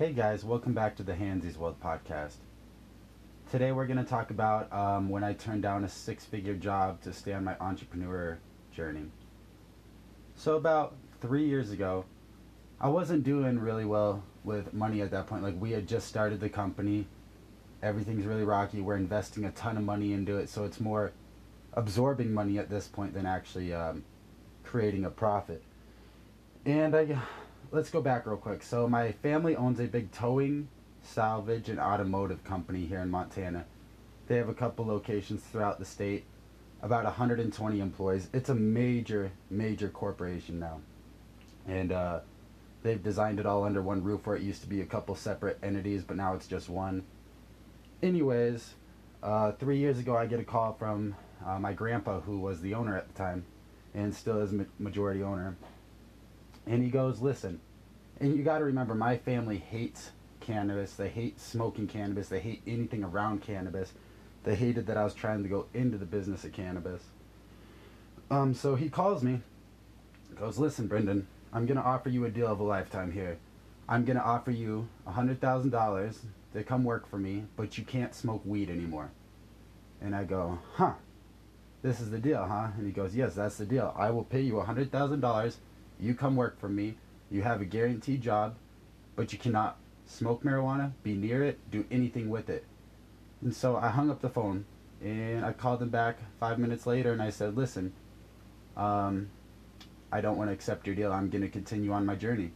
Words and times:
Hey 0.00 0.14
guys, 0.14 0.46
welcome 0.46 0.72
back 0.72 0.96
to 0.96 1.02
the 1.02 1.12
Handsies 1.12 1.58
World 1.58 1.78
podcast. 1.78 2.36
Today 3.50 3.70
we're 3.70 3.84
going 3.84 3.98
to 3.98 4.02
talk 4.02 4.30
about 4.30 4.72
um, 4.72 5.10
when 5.10 5.22
I 5.22 5.34
turned 5.34 5.60
down 5.60 5.84
a 5.84 5.90
six 5.90 6.24
figure 6.24 6.54
job 6.54 7.02
to 7.02 7.12
stay 7.12 7.34
on 7.34 7.44
my 7.44 7.54
entrepreneur 7.60 8.38
journey. 8.72 9.10
So, 10.36 10.56
about 10.56 10.96
three 11.20 11.46
years 11.46 11.70
ago, 11.70 12.06
I 12.80 12.88
wasn't 12.88 13.24
doing 13.24 13.58
really 13.58 13.84
well 13.84 14.22
with 14.42 14.72
money 14.72 15.02
at 15.02 15.10
that 15.10 15.26
point. 15.26 15.42
Like, 15.42 15.60
we 15.60 15.72
had 15.72 15.86
just 15.86 16.08
started 16.08 16.40
the 16.40 16.48
company, 16.48 17.06
everything's 17.82 18.24
really 18.24 18.44
rocky, 18.44 18.80
we're 18.80 18.96
investing 18.96 19.44
a 19.44 19.50
ton 19.50 19.76
of 19.76 19.84
money 19.84 20.14
into 20.14 20.38
it, 20.38 20.48
so 20.48 20.64
it's 20.64 20.80
more 20.80 21.12
absorbing 21.74 22.32
money 22.32 22.58
at 22.58 22.70
this 22.70 22.88
point 22.88 23.12
than 23.12 23.26
actually 23.26 23.74
um, 23.74 24.02
creating 24.64 25.04
a 25.04 25.10
profit. 25.10 25.62
And 26.64 26.96
I 26.96 27.18
let's 27.72 27.90
go 27.90 28.00
back 28.00 28.26
real 28.26 28.36
quick. 28.36 28.62
So 28.62 28.88
my 28.88 29.12
family 29.12 29.56
owns 29.56 29.80
a 29.80 29.86
big 29.86 30.10
towing, 30.12 30.68
salvage, 31.02 31.68
and 31.68 31.78
automotive 31.78 32.42
company 32.44 32.86
here 32.86 33.00
in 33.00 33.10
Montana. 33.10 33.64
They 34.26 34.36
have 34.36 34.48
a 34.48 34.54
couple 34.54 34.86
locations 34.86 35.42
throughout 35.42 35.78
the 35.78 35.84
state, 35.84 36.24
about 36.82 37.04
120 37.04 37.80
employees. 37.80 38.28
It's 38.32 38.48
a 38.48 38.54
major, 38.54 39.32
major 39.50 39.88
corporation 39.88 40.58
now, 40.58 40.80
and 41.66 41.92
uh, 41.92 42.20
they've 42.82 43.02
designed 43.02 43.40
it 43.40 43.46
all 43.46 43.64
under 43.64 43.82
one 43.82 44.02
roof 44.02 44.26
where 44.26 44.36
it 44.36 44.42
used 44.42 44.62
to 44.62 44.68
be 44.68 44.80
a 44.80 44.86
couple 44.86 45.14
separate 45.14 45.58
entities, 45.62 46.04
but 46.04 46.16
now 46.16 46.34
it's 46.34 46.46
just 46.46 46.68
one. 46.68 47.04
Anyways, 48.02 48.74
uh, 49.22 49.52
three 49.52 49.78
years 49.78 49.98
ago, 49.98 50.16
I 50.16 50.26
get 50.26 50.40
a 50.40 50.44
call 50.44 50.74
from 50.74 51.16
uh, 51.44 51.58
my 51.58 51.72
grandpa, 51.72 52.20
who 52.20 52.38
was 52.38 52.60
the 52.60 52.74
owner 52.74 52.96
at 52.96 53.08
the 53.08 53.14
time, 53.14 53.44
and 53.94 54.14
still 54.14 54.40
is 54.40 54.52
ma- 54.52 54.64
majority 54.78 55.22
owner 55.22 55.56
and 56.66 56.82
he 56.82 56.90
goes, 56.90 57.20
listen, 57.20 57.60
and 58.20 58.36
you 58.36 58.42
got 58.42 58.58
to 58.58 58.64
remember, 58.64 58.94
my 58.94 59.16
family 59.16 59.58
hates 59.58 60.10
cannabis. 60.40 60.94
They 60.94 61.08
hate 61.08 61.40
smoking 61.40 61.86
cannabis. 61.86 62.28
They 62.28 62.40
hate 62.40 62.62
anything 62.66 63.02
around 63.02 63.42
cannabis. 63.42 63.92
They 64.44 64.54
hated 64.54 64.86
that 64.86 64.96
I 64.96 65.04
was 65.04 65.14
trying 65.14 65.42
to 65.42 65.48
go 65.48 65.66
into 65.74 65.98
the 65.98 66.06
business 66.06 66.44
of 66.44 66.52
cannabis. 66.52 67.02
Um, 68.30 68.54
so 68.54 68.74
he 68.74 68.88
calls 68.88 69.22
me, 69.22 69.40
goes, 70.38 70.58
listen, 70.58 70.86
Brendan, 70.86 71.26
I'm 71.52 71.66
to 71.78 71.84
offer 71.84 72.08
you 72.08 72.24
a 72.24 72.30
deal 72.30 72.46
of 72.46 72.60
a 72.60 72.64
lifetime 72.64 73.12
here. 73.12 73.38
I'm 73.88 74.06
to 74.06 74.24
offer 74.24 74.50
you 74.50 74.88
a 75.06 75.12
$100,000 75.12 76.16
to 76.52 76.62
come 76.62 76.84
work 76.84 77.08
for 77.08 77.18
me, 77.18 77.44
but 77.56 77.76
you 77.76 77.84
can't 77.84 78.14
smoke 78.14 78.42
weed 78.44 78.70
anymore. 78.70 79.10
And 80.00 80.14
I 80.14 80.24
go, 80.24 80.58
huh, 80.74 80.92
this 81.82 82.00
is 82.00 82.10
the 82.10 82.18
deal, 82.18 82.44
huh? 82.44 82.68
And 82.76 82.86
he 82.86 82.92
goes, 82.92 83.16
yes, 83.16 83.34
that's 83.34 83.56
the 83.56 83.66
deal. 83.66 83.92
I 83.98 84.10
will 84.10 84.24
pay 84.24 84.40
you 84.40 84.60
a 84.60 84.64
$100,000 84.64 85.56
you 86.00 86.14
come 86.14 86.36
work 86.36 86.58
for 86.58 86.68
me. 86.68 86.94
You 87.30 87.42
have 87.42 87.60
a 87.60 87.64
guaranteed 87.64 88.20
job, 88.20 88.56
but 89.16 89.32
you 89.32 89.38
cannot 89.38 89.78
smoke 90.06 90.42
marijuana, 90.42 90.92
be 91.02 91.14
near 91.14 91.44
it, 91.44 91.58
do 91.70 91.84
anything 91.90 92.28
with 92.28 92.50
it. 92.50 92.64
And 93.42 93.54
so 93.54 93.76
I 93.76 93.88
hung 93.88 94.10
up 94.10 94.20
the 94.20 94.28
phone 94.28 94.64
and 95.02 95.44
I 95.44 95.52
called 95.52 95.80
them 95.80 95.88
back 95.88 96.18
five 96.38 96.58
minutes 96.58 96.86
later 96.86 97.12
and 97.12 97.22
I 97.22 97.30
said, 97.30 97.56
listen, 97.56 97.92
um, 98.76 99.30
I 100.12 100.20
don't 100.20 100.36
want 100.36 100.50
to 100.50 100.54
accept 100.54 100.86
your 100.86 100.96
deal. 100.96 101.12
I'm 101.12 101.30
going 101.30 101.42
to 101.42 101.48
continue 101.48 101.92
on 101.92 102.04
my 102.04 102.16
journey. 102.16 102.50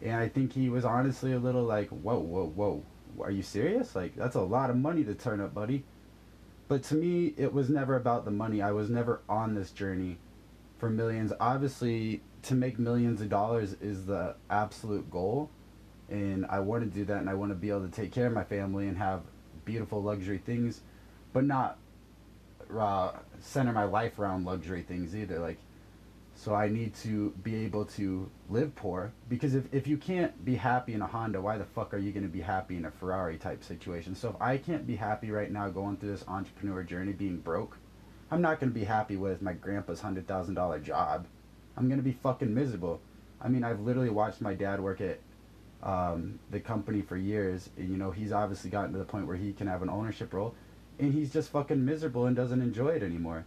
And 0.00 0.14
I 0.14 0.28
think 0.28 0.52
he 0.52 0.68
was 0.68 0.84
honestly 0.84 1.32
a 1.32 1.38
little 1.38 1.64
like, 1.64 1.88
whoa, 1.88 2.18
whoa, 2.18 2.46
whoa. 2.46 2.84
Are 3.20 3.30
you 3.30 3.42
serious? 3.42 3.96
Like, 3.96 4.14
that's 4.14 4.36
a 4.36 4.42
lot 4.42 4.70
of 4.70 4.76
money 4.76 5.02
to 5.04 5.14
turn 5.14 5.40
up, 5.40 5.54
buddy. 5.54 5.84
But 6.68 6.82
to 6.84 6.94
me, 6.94 7.34
it 7.36 7.52
was 7.52 7.70
never 7.70 7.96
about 7.96 8.24
the 8.24 8.30
money. 8.30 8.60
I 8.60 8.72
was 8.72 8.90
never 8.90 9.20
on 9.28 9.54
this 9.54 9.70
journey 9.70 10.18
for 10.78 10.90
millions. 10.90 11.32
Obviously, 11.40 12.22
to 12.42 12.54
make 12.54 12.78
millions 12.78 13.20
of 13.20 13.28
dollars 13.28 13.74
is 13.80 14.06
the 14.06 14.36
absolute 14.50 15.10
goal. 15.10 15.50
And 16.08 16.46
I 16.46 16.60
want 16.60 16.84
to 16.84 16.90
do 16.90 17.04
that 17.06 17.18
and 17.18 17.28
I 17.28 17.34
want 17.34 17.50
to 17.50 17.56
be 17.56 17.70
able 17.70 17.86
to 17.86 17.90
take 17.90 18.12
care 18.12 18.26
of 18.26 18.32
my 18.32 18.44
family 18.44 18.86
and 18.86 18.96
have 18.96 19.22
beautiful 19.64 20.02
luxury 20.02 20.38
things, 20.38 20.82
but 21.32 21.44
not 21.44 21.78
uh, 22.76 23.12
center 23.40 23.72
my 23.72 23.84
life 23.84 24.18
around 24.18 24.44
luxury 24.44 24.82
things 24.82 25.16
either. 25.16 25.40
Like, 25.40 25.58
so 26.36 26.54
I 26.54 26.68
need 26.68 26.94
to 26.96 27.30
be 27.42 27.56
able 27.64 27.86
to 27.86 28.30
live 28.50 28.74
poor 28.76 29.12
because 29.28 29.54
if, 29.54 29.64
if 29.72 29.86
you 29.86 29.96
can't 29.96 30.44
be 30.44 30.54
happy 30.54 30.92
in 30.92 31.00
a 31.00 31.06
Honda, 31.06 31.40
why 31.40 31.56
the 31.58 31.64
fuck 31.64 31.94
are 31.94 31.98
you 31.98 32.12
going 32.12 32.24
to 32.24 32.28
be 32.28 32.42
happy 32.42 32.76
in 32.76 32.84
a 32.84 32.90
Ferrari 32.90 33.38
type 33.38 33.64
situation? 33.64 34.14
So 34.14 34.28
if 34.28 34.36
I 34.40 34.58
can't 34.58 34.86
be 34.86 34.96
happy 34.96 35.30
right 35.30 35.50
now 35.50 35.68
going 35.70 35.96
through 35.96 36.12
this 36.12 36.24
entrepreneur 36.28 36.82
journey 36.84 37.12
being 37.12 37.38
broke, 37.38 37.78
I'm 38.30 38.42
not 38.42 38.60
going 38.60 38.70
to 38.70 38.78
be 38.78 38.84
happy 38.84 39.16
with 39.16 39.40
my 39.42 39.52
grandpa's 39.52 40.00
$100,000 40.00 40.82
job. 40.82 41.26
I'm 41.76 41.88
gonna 41.88 42.02
be 42.02 42.12
fucking 42.12 42.54
miserable. 42.54 43.00
I 43.40 43.48
mean, 43.48 43.62
I've 43.62 43.80
literally 43.80 44.08
watched 44.08 44.40
my 44.40 44.54
dad 44.54 44.80
work 44.80 45.00
at 45.00 45.20
um, 45.82 46.38
the 46.50 46.58
company 46.58 47.02
for 47.02 47.16
years. 47.16 47.68
And, 47.76 47.90
you 47.90 47.96
know, 47.96 48.10
he's 48.10 48.32
obviously 48.32 48.70
gotten 48.70 48.92
to 48.92 48.98
the 48.98 49.04
point 49.04 49.26
where 49.26 49.36
he 49.36 49.52
can 49.52 49.66
have 49.66 49.82
an 49.82 49.90
ownership 49.90 50.32
role, 50.32 50.54
and 50.98 51.12
he's 51.12 51.32
just 51.32 51.50
fucking 51.50 51.84
miserable 51.84 52.26
and 52.26 52.34
doesn't 52.34 52.62
enjoy 52.62 52.88
it 52.88 53.02
anymore. 53.02 53.44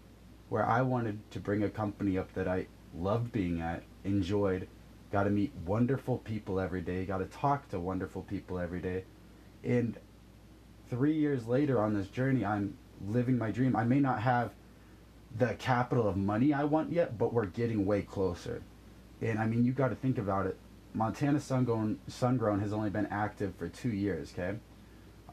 Where 0.50 0.66
I 0.66 0.82
wanted 0.82 1.20
to 1.32 1.40
bring 1.40 1.64
a 1.64 1.70
company 1.70 2.18
up 2.18 2.34
that 2.34 2.48
I 2.48 2.68
loved 2.96 3.32
being 3.32 3.62
at, 3.62 3.84
enjoyed, 4.04 4.68
got 5.12 5.24
to 5.24 5.30
meet 5.30 5.52
wonderful 5.66 6.20
people 6.20 6.60
every 6.60 6.82
day, 6.82 7.06
got 7.06 7.18
to 7.18 7.26
talk 7.26 7.68
to 7.70 7.80
wonderful 7.80 8.22
people 8.24 8.60
every 8.60 8.80
day, 8.80 9.04
and 9.64 9.98
three 10.90 11.14
years 11.14 11.48
later 11.48 11.82
on 11.82 11.94
this 11.94 12.08
journey, 12.08 12.46
I'm 12.46 12.78
living 13.08 13.38
my 13.38 13.52
dream. 13.52 13.76
I 13.76 13.84
may 13.84 14.00
not 14.00 14.22
have 14.22 14.52
the 15.38 15.54
capital 15.56 16.08
of 16.08 16.18
money 16.18 16.54
I 16.54 16.64
want 16.64 16.92
yet, 16.92 17.18
but 17.18 17.34
we're 17.34 17.46
getting 17.46 17.86
way 17.86 18.02
closer. 18.02 18.62
And 19.22 19.40
I 19.40 19.46
mean, 19.46 19.66
you 19.66 19.72
got 19.72 19.90
to 19.90 19.96
think 19.96 20.18
about 20.18 20.48
it. 20.48 20.58
Montana 20.94 21.40
Sungrown, 21.40 21.98
Sungrown 22.10 22.62
has 22.62 22.74
only 22.74 22.90
been 22.90 23.06
active 23.08 23.54
for 23.56 23.68
two 23.68 23.90
years, 23.90 24.34
okay? 24.34 24.58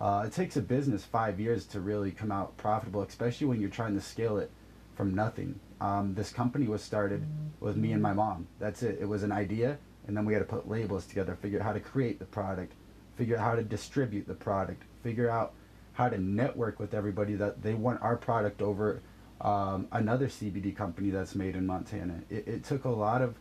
Uh, 0.00 0.24
it 0.26 0.32
takes 0.32 0.56
a 0.56 0.60
business 0.60 1.04
five 1.04 1.40
years 1.40 1.64
to 1.66 1.80
really 1.80 2.10
come 2.10 2.30
out 2.30 2.56
profitable, 2.58 3.02
especially 3.02 3.46
when 3.46 3.60
you're 3.60 3.70
trying 3.70 3.94
to 3.94 4.00
scale 4.00 4.36
it 4.36 4.50
from 4.94 5.14
nothing. 5.14 5.58
Um, 5.80 6.14
this 6.14 6.30
company 6.30 6.66
was 6.66 6.82
started 6.82 7.24
with 7.60 7.76
me 7.76 7.92
and 7.92 8.02
my 8.02 8.12
mom. 8.12 8.46
That's 8.58 8.82
it. 8.82 8.98
It 9.00 9.06
was 9.06 9.22
an 9.22 9.32
idea, 9.32 9.78
and 10.06 10.16
then 10.16 10.26
we 10.26 10.34
had 10.34 10.40
to 10.40 10.44
put 10.44 10.68
labels 10.68 11.06
together, 11.06 11.34
figure 11.36 11.60
out 11.60 11.64
how 11.64 11.72
to 11.72 11.80
create 11.80 12.18
the 12.18 12.26
product, 12.26 12.74
figure 13.16 13.36
out 13.36 13.44
how 13.44 13.54
to 13.54 13.62
distribute 13.62 14.26
the 14.26 14.34
product, 14.34 14.82
figure 15.02 15.30
out 15.30 15.54
how 15.94 16.10
to 16.10 16.18
network 16.18 16.78
with 16.78 16.92
everybody 16.92 17.34
that 17.34 17.62
they 17.62 17.72
want 17.72 18.00
our 18.02 18.16
product 18.16 18.60
over 18.60 19.00
um, 19.40 19.88
another 19.92 20.28
CBD 20.28 20.74
company 20.74 21.10
that's 21.10 21.34
made 21.34 21.56
in 21.56 21.66
Montana. 21.66 22.20
It, 22.30 22.48
it 22.48 22.64
took 22.64 22.84
a 22.84 22.90
lot 22.90 23.22
of 23.22 23.34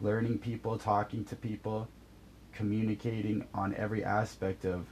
learning 0.00 0.38
people, 0.38 0.78
talking 0.78 1.24
to 1.26 1.36
people, 1.36 1.88
communicating 2.52 3.46
on 3.54 3.74
every 3.74 4.04
aspect 4.04 4.64
of, 4.64 4.86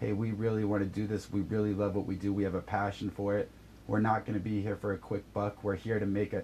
hey, 0.00 0.12
we 0.12 0.32
really 0.32 0.64
want 0.64 0.82
to 0.82 0.88
do 0.88 1.06
this. 1.06 1.30
We 1.32 1.40
really 1.40 1.72
love 1.72 1.94
what 1.94 2.06
we 2.06 2.16
do. 2.16 2.32
We 2.32 2.44
have 2.44 2.54
a 2.54 2.60
passion 2.60 3.10
for 3.10 3.36
it. 3.36 3.50
We're 3.86 4.00
not 4.00 4.26
going 4.26 4.38
to 4.38 4.44
be 4.44 4.60
here 4.60 4.76
for 4.76 4.92
a 4.92 4.98
quick 4.98 5.32
buck. 5.32 5.62
We're 5.62 5.76
here 5.76 5.98
to 5.98 6.06
make 6.06 6.32
a 6.32 6.42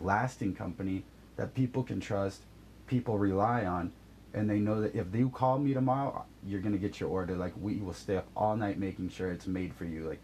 lasting 0.00 0.54
company 0.54 1.04
that 1.36 1.54
people 1.54 1.82
can 1.82 2.00
trust, 2.00 2.42
people 2.86 3.18
rely 3.18 3.64
on, 3.64 3.92
and 4.34 4.48
they 4.48 4.58
know 4.58 4.80
that 4.80 4.94
if 4.94 5.06
you 5.14 5.30
call 5.30 5.58
me 5.58 5.74
tomorrow, 5.74 6.24
you're 6.44 6.60
going 6.60 6.72
to 6.72 6.78
get 6.78 7.00
your 7.00 7.08
order. 7.08 7.36
Like, 7.36 7.52
we 7.60 7.76
will 7.76 7.92
stay 7.92 8.16
up 8.16 8.26
all 8.36 8.56
night 8.56 8.78
making 8.78 9.10
sure 9.10 9.30
it's 9.30 9.46
made 9.46 9.74
for 9.74 9.84
you. 9.84 10.08
Like, 10.08 10.20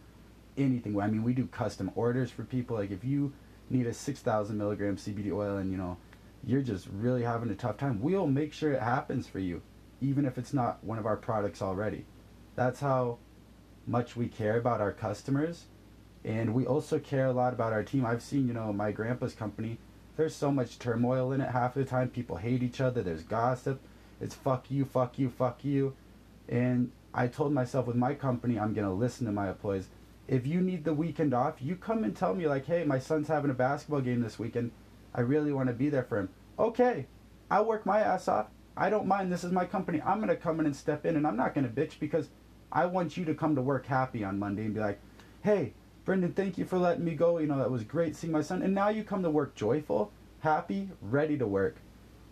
anything. 0.58 1.00
I 1.00 1.06
mean, 1.06 1.22
we 1.22 1.32
do 1.32 1.46
custom 1.46 1.90
orders 1.94 2.30
for 2.30 2.44
people. 2.44 2.76
Like 2.76 2.90
if 2.90 3.04
you 3.04 3.32
need 3.70 3.86
a 3.86 3.94
6,000 3.94 4.56
milligram 4.56 4.96
CBD 4.96 5.32
oil 5.32 5.58
and 5.58 5.70
you 5.70 5.76
know 5.76 5.96
you're 6.44 6.62
just 6.62 6.86
really 6.92 7.22
having 7.22 7.50
a 7.50 7.54
tough 7.54 7.76
time, 7.76 8.00
we'll 8.00 8.26
make 8.26 8.52
sure 8.52 8.72
it 8.72 8.82
happens 8.82 9.26
for 9.26 9.38
you, 9.38 9.60
even 10.00 10.24
if 10.24 10.38
it's 10.38 10.54
not 10.54 10.82
one 10.84 10.98
of 10.98 11.06
our 11.06 11.16
products 11.16 11.62
already. 11.62 12.04
That's 12.54 12.80
how 12.80 13.18
much 13.86 14.16
we 14.16 14.28
care 14.28 14.58
about 14.58 14.80
our 14.80 14.92
customers, 14.92 15.64
and 16.24 16.54
we 16.54 16.66
also 16.66 16.98
care 16.98 17.26
a 17.26 17.32
lot 17.32 17.52
about 17.52 17.72
our 17.72 17.82
team. 17.82 18.04
I've 18.04 18.22
seen, 18.22 18.46
you 18.46 18.54
know, 18.54 18.72
my 18.72 18.92
grandpa's 18.92 19.34
company. 19.34 19.78
There's 20.16 20.34
so 20.34 20.50
much 20.50 20.78
turmoil 20.78 21.32
in 21.32 21.40
it. 21.40 21.50
Half 21.50 21.74
the 21.74 21.84
time, 21.84 22.08
people 22.08 22.36
hate 22.36 22.62
each 22.62 22.80
other. 22.80 23.02
There's 23.02 23.22
gossip. 23.22 23.80
It's 24.20 24.34
fuck 24.34 24.70
you, 24.70 24.84
fuck 24.84 25.18
you, 25.18 25.30
fuck 25.30 25.64
you. 25.64 25.94
And 26.48 26.90
I 27.14 27.28
told 27.28 27.52
myself 27.52 27.86
with 27.86 27.96
my 27.96 28.14
company, 28.14 28.58
I'm 28.58 28.74
gonna 28.74 28.92
listen 28.92 29.26
to 29.26 29.32
my 29.32 29.48
employees 29.48 29.88
if 30.28 30.46
you 30.46 30.60
need 30.60 30.84
the 30.84 30.92
weekend 30.92 31.32
off, 31.32 31.60
you 31.60 31.74
come 31.74 32.04
and 32.04 32.14
tell 32.14 32.34
me 32.34 32.46
like, 32.46 32.66
hey, 32.66 32.84
my 32.84 32.98
son's 32.98 33.28
having 33.28 33.50
a 33.50 33.54
basketball 33.54 34.02
game 34.02 34.20
this 34.20 34.38
weekend. 34.38 34.70
I 35.14 35.22
really 35.22 35.52
want 35.52 35.68
to 35.68 35.74
be 35.74 35.88
there 35.88 36.04
for 36.04 36.18
him. 36.18 36.28
Okay, 36.58 37.06
I'll 37.50 37.64
work 37.64 37.86
my 37.86 38.00
ass 38.00 38.28
off. 38.28 38.48
I 38.76 38.90
don't 38.90 39.06
mind. 39.06 39.32
This 39.32 39.42
is 39.42 39.52
my 39.52 39.64
company. 39.64 40.02
I'm 40.02 40.20
gonna 40.20 40.36
come 40.36 40.60
in 40.60 40.66
and 40.66 40.76
step 40.76 41.06
in, 41.06 41.16
and 41.16 41.26
I'm 41.26 41.36
not 41.36 41.54
gonna 41.54 41.68
bitch 41.68 41.98
because 41.98 42.28
I 42.70 42.84
want 42.86 43.16
you 43.16 43.24
to 43.24 43.34
come 43.34 43.54
to 43.54 43.62
work 43.62 43.86
happy 43.86 44.22
on 44.22 44.38
Monday 44.38 44.66
and 44.66 44.74
be 44.74 44.80
like, 44.80 45.00
hey, 45.42 45.72
Brendan, 46.04 46.34
thank 46.34 46.58
you 46.58 46.66
for 46.66 46.78
letting 46.78 47.04
me 47.04 47.14
go. 47.14 47.38
You 47.38 47.46
know 47.46 47.58
that 47.58 47.70
was 47.70 47.82
great 47.82 48.14
seeing 48.14 48.32
my 48.32 48.42
son, 48.42 48.62
and 48.62 48.74
now 48.74 48.90
you 48.90 49.02
come 49.04 49.22
to 49.22 49.30
work 49.30 49.54
joyful, 49.54 50.12
happy, 50.40 50.90
ready 51.00 51.38
to 51.38 51.46
work. 51.46 51.76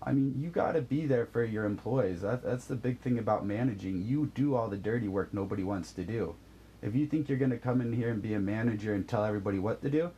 I 0.02 0.12
mean, 0.12 0.34
you 0.38 0.50
got 0.50 0.72
to 0.72 0.82
be 0.82 1.06
there 1.06 1.26
for 1.26 1.43
your 1.43 1.64
employees. 1.64 2.20
That, 2.20 2.44
that's 2.44 2.66
the 2.66 2.76
big 2.76 3.00
thing 3.00 3.19
about 3.19 3.44
managing. 3.44 4.02
You 4.02 4.31
do 4.34 4.54
all 4.54 4.69
the 4.69 4.76
dirty 4.76 5.08
work 5.08 5.32
nobody 5.32 5.64
wants 5.64 5.93
to 5.94 6.04
do. 6.04 6.37
If 6.82 6.94
you 6.94 7.06
think 7.06 7.28
you're 7.28 7.38
going 7.38 7.50
to 7.50 7.58
come 7.58 7.81
in 7.81 7.93
here 7.93 8.11
and 8.11 8.23
be 8.23 8.34
a 8.34 8.40
manager 8.40 8.94
and 8.94 9.06
tell 9.08 9.25
everybody 9.25 9.58
what 9.58 9.82
to 9.82 9.90
do, 9.90 10.11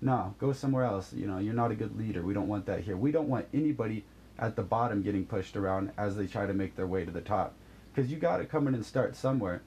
no, 0.00 0.34
go 0.38 0.52
somewhere 0.52 0.84
else. 0.84 1.12
You 1.12 1.26
know, 1.26 1.38
you're 1.38 1.54
not 1.54 1.70
a 1.70 1.76
good 1.76 1.98
leader. 1.98 2.22
We 2.22 2.34
don't 2.34 2.48
want 2.48 2.66
that 2.66 2.80
here. 2.80 2.96
We 2.96 3.12
don't 3.12 3.28
want 3.28 3.46
anybody 3.54 4.04
at 4.38 4.56
the 4.56 4.62
bottom 4.62 5.02
getting 5.02 5.24
pushed 5.26 5.56
around 5.56 5.92
as 5.96 6.16
they 6.16 6.26
try 6.26 6.46
to 6.46 6.54
make 6.54 6.76
their 6.76 6.86
way 6.86 7.04
to 7.04 7.10
the 7.10 7.20
top. 7.20 7.54
because 7.92 8.10
you 8.10 8.16
got 8.18 8.38
to 8.38 8.44
come 8.44 8.66
in 8.66 8.74
and 8.74 8.84
start 8.84 9.14
somewhere, 9.14 9.62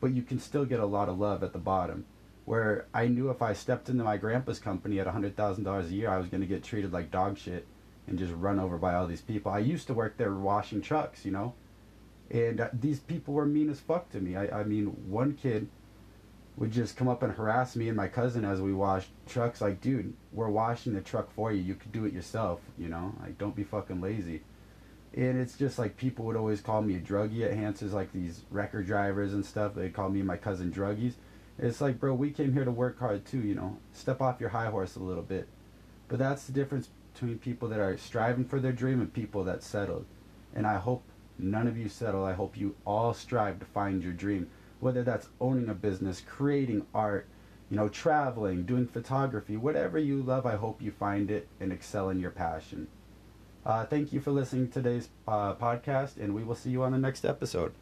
but 0.00 0.12
you 0.12 0.22
can 0.22 0.38
still 0.38 0.64
get 0.64 0.80
a 0.80 0.86
lot 0.86 1.08
of 1.08 1.18
love 1.18 1.42
at 1.42 1.52
the 1.52 1.58
bottom. 1.58 2.04
Where 2.44 2.86
I 2.92 3.06
knew 3.06 3.30
if 3.30 3.40
I 3.40 3.52
stepped 3.52 3.88
into 3.88 4.02
my 4.02 4.16
grandpa's 4.16 4.58
company 4.58 4.98
at 4.98 5.06
hundred 5.06 5.36
thousand 5.36 5.64
dollars 5.64 5.90
a 5.90 5.94
year, 5.94 6.10
I 6.10 6.18
was 6.18 6.26
going 6.28 6.40
to 6.40 6.46
get 6.46 6.64
treated 6.64 6.92
like 6.92 7.10
dog 7.12 7.38
shit 7.38 7.66
and 8.08 8.18
just 8.18 8.32
run 8.34 8.58
over 8.58 8.78
by 8.78 8.94
all 8.94 9.06
these 9.06 9.20
people. 9.20 9.52
I 9.52 9.60
used 9.60 9.86
to 9.86 9.94
work 9.94 10.16
there 10.16 10.34
washing 10.34 10.82
trucks, 10.82 11.24
you 11.24 11.30
know, 11.30 11.54
and 12.30 12.60
uh, 12.60 12.68
these 12.72 13.00
people 13.00 13.34
were 13.34 13.46
mean 13.46 13.70
as 13.70 13.80
fuck 13.80 14.10
to 14.10 14.20
me. 14.20 14.36
I, 14.36 14.60
I 14.60 14.64
mean, 14.64 14.86
one 15.08 15.34
kid 15.34 15.68
would 16.56 16.70
just 16.70 16.96
come 16.96 17.08
up 17.08 17.22
and 17.22 17.32
harass 17.32 17.76
me 17.76 17.88
and 17.88 17.96
my 17.96 18.08
cousin 18.08 18.44
as 18.44 18.60
we 18.60 18.72
washed 18.72 19.10
trucks. 19.26 19.60
Like, 19.60 19.80
dude, 19.80 20.14
we're 20.32 20.48
washing 20.48 20.94
the 20.94 21.00
truck 21.00 21.32
for 21.32 21.52
you. 21.52 21.62
You 21.62 21.74
could 21.74 21.92
do 21.92 22.04
it 22.04 22.12
yourself, 22.12 22.60
you 22.78 22.88
know. 22.88 23.14
Like, 23.22 23.38
don't 23.38 23.56
be 23.56 23.64
fucking 23.64 24.00
lazy. 24.00 24.42
And 25.14 25.38
it's 25.38 25.56
just 25.56 25.78
like 25.78 25.96
people 25.96 26.24
would 26.26 26.36
always 26.36 26.60
call 26.60 26.80
me 26.82 26.96
a 26.96 27.00
druggie 27.00 27.44
at 27.44 27.54
Hans's, 27.54 27.92
like 27.92 28.12
these 28.12 28.42
wrecker 28.50 28.82
drivers 28.82 29.34
and 29.34 29.44
stuff. 29.44 29.74
They 29.74 29.90
call 29.90 30.08
me 30.08 30.20
and 30.20 30.26
my 30.26 30.36
cousin 30.36 30.72
druggies. 30.72 31.14
It's 31.58 31.80
like, 31.80 32.00
bro, 32.00 32.14
we 32.14 32.30
came 32.30 32.52
here 32.52 32.64
to 32.64 32.70
work 32.70 32.98
hard 32.98 33.26
too, 33.26 33.40
you 33.40 33.54
know. 33.54 33.78
Step 33.92 34.22
off 34.22 34.40
your 34.40 34.50
high 34.50 34.70
horse 34.70 34.96
a 34.96 35.02
little 35.02 35.22
bit. 35.22 35.48
But 36.08 36.18
that's 36.18 36.44
the 36.44 36.52
difference 36.52 36.88
between 37.12 37.38
people 37.38 37.68
that 37.68 37.80
are 37.80 37.96
striving 37.98 38.44
for 38.44 38.58
their 38.58 38.72
dream 38.72 39.00
and 39.00 39.12
people 39.12 39.44
that 39.44 39.62
settled. 39.62 40.06
And 40.54 40.66
I 40.66 40.78
hope 40.78 41.04
none 41.42 41.66
of 41.66 41.76
you 41.76 41.88
settle. 41.88 42.24
I 42.24 42.32
hope 42.32 42.56
you 42.56 42.76
all 42.86 43.12
strive 43.14 43.58
to 43.58 43.64
find 43.66 44.02
your 44.02 44.12
dream, 44.12 44.48
whether 44.80 45.02
that's 45.02 45.28
owning 45.40 45.68
a 45.68 45.74
business, 45.74 46.22
creating 46.26 46.86
art, 46.94 47.26
you 47.70 47.76
know, 47.76 47.88
traveling, 47.88 48.64
doing 48.64 48.86
photography, 48.86 49.56
whatever 49.56 49.98
you 49.98 50.22
love. 50.22 50.46
I 50.46 50.56
hope 50.56 50.82
you 50.82 50.90
find 50.90 51.30
it 51.30 51.48
and 51.60 51.72
excel 51.72 52.08
in 52.10 52.20
your 52.20 52.30
passion. 52.30 52.88
Uh, 53.64 53.84
thank 53.84 54.12
you 54.12 54.20
for 54.20 54.32
listening 54.32 54.68
to 54.68 54.74
today's 54.74 55.08
uh, 55.28 55.54
podcast, 55.54 56.16
and 56.16 56.34
we 56.34 56.42
will 56.42 56.54
see 56.54 56.70
you 56.70 56.82
on 56.82 56.92
the 56.92 56.98
next 56.98 57.24
episode. 57.24 57.72